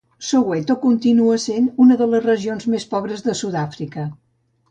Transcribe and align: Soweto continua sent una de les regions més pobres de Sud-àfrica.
Soweto 0.27 0.75
continua 0.85 1.35
sent 1.43 1.67
una 1.85 1.97
de 2.01 2.07
les 2.15 2.25
regions 2.27 2.67
més 2.75 2.87
pobres 2.95 3.23
de 3.27 3.39
Sud-àfrica. 3.43 4.09